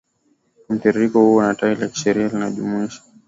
[0.67, 3.01] kwa mtiririko huo na tawi la kisheria linalojumuisha